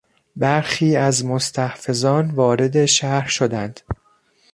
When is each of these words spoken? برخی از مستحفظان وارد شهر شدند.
برخی 0.35 0.95
از 0.95 1.25
مستحفظان 1.25 2.31
وارد 2.31 2.85
شهر 2.85 3.27
شدند. 3.27 3.79